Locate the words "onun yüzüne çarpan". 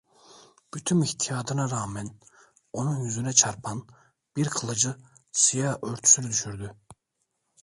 2.73-3.87